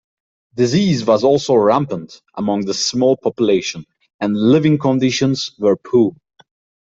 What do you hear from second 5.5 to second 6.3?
were poor.